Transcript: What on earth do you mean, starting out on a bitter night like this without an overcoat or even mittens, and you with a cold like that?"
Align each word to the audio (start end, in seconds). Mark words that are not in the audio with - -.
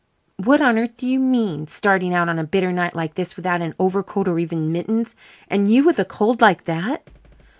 What 0.43 0.61
on 0.61 0.79
earth 0.79 0.97
do 0.97 1.05
you 1.05 1.19
mean, 1.19 1.67
starting 1.67 2.11
out 2.11 2.27
on 2.27 2.39
a 2.39 2.43
bitter 2.43 2.71
night 2.71 2.95
like 2.95 3.13
this 3.13 3.35
without 3.35 3.61
an 3.61 3.75
overcoat 3.77 4.27
or 4.27 4.39
even 4.39 4.71
mittens, 4.71 5.15
and 5.47 5.71
you 5.71 5.83
with 5.83 5.99
a 5.99 6.05
cold 6.05 6.41
like 6.41 6.65
that?" 6.65 7.07